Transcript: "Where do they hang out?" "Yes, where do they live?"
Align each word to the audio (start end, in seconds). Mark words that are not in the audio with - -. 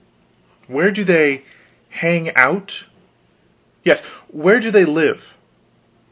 "Where 0.65 0.89
do 0.89 1.03
they 1.03 1.43
hang 1.89 2.35
out?" 2.35 2.85
"Yes, 3.83 3.99
where 4.29 4.59
do 4.59 4.71
they 4.71 4.83
live?" 4.83 5.35